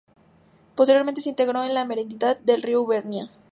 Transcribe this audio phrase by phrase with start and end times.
[0.75, 3.29] Posteriormente se integró en la Merindad de Río Ubierna.